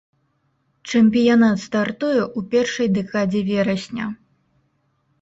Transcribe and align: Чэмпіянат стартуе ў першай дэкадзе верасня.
Чэмпіянат 0.93 1.57
стартуе 1.67 2.19
ў 2.37 2.57
першай 2.57 2.87
дэкадзе 2.99 3.39
верасня. 3.55 4.13